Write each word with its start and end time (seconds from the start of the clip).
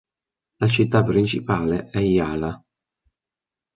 La 0.55 0.67
città 0.67 1.03
principale 1.03 1.91
è 1.91 1.99
Yala. 1.99 2.59